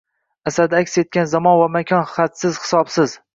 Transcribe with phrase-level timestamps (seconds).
[0.51, 3.15] asarda aks etgan zamon va makon hadsiz-hisobsiz